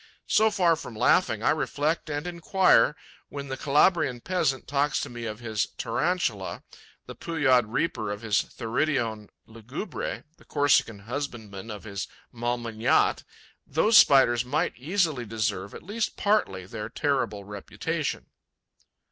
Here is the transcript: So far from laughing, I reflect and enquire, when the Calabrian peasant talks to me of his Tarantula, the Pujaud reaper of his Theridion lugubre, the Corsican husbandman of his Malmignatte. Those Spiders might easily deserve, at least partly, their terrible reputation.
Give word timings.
So 0.25 0.49
far 0.49 0.75
from 0.75 0.95
laughing, 0.95 1.43
I 1.43 1.51
reflect 1.51 2.09
and 2.09 2.25
enquire, 2.25 2.95
when 3.29 3.49
the 3.49 3.55
Calabrian 3.55 4.19
peasant 4.19 4.67
talks 4.67 4.99
to 5.01 5.11
me 5.11 5.25
of 5.25 5.41
his 5.41 5.67
Tarantula, 5.77 6.63
the 7.05 7.13
Pujaud 7.13 7.67
reaper 7.71 8.09
of 8.09 8.23
his 8.23 8.41
Theridion 8.41 9.29
lugubre, 9.47 10.23
the 10.37 10.45
Corsican 10.45 11.01
husbandman 11.01 11.69
of 11.69 11.83
his 11.83 12.07
Malmignatte. 12.33 13.23
Those 13.67 13.95
Spiders 13.95 14.43
might 14.43 14.73
easily 14.75 15.23
deserve, 15.23 15.75
at 15.75 15.83
least 15.83 16.17
partly, 16.17 16.65
their 16.65 16.89
terrible 16.89 17.43
reputation. 17.43 18.25